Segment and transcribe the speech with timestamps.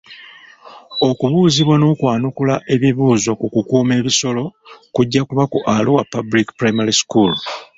[1.09, 4.43] Okubuuzibwa n'okwanukula ebibuuzo ku kukuuma ebisolo
[4.95, 7.31] kujja kuba ku Arua public primary school.